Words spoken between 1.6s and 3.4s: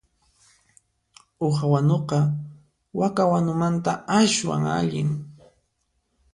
wanuqa waka